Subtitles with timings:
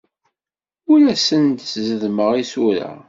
[0.91, 2.89] Ur asen-d-zeddmeɣ isura.